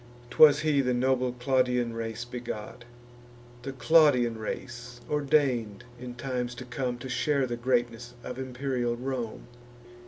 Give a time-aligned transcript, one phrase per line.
[0.31, 2.85] 'Twas he, the noble Claudian race begot,
[3.61, 9.43] The Claudian race, ordain'd, in times to come, To share the greatness of imperial Rome.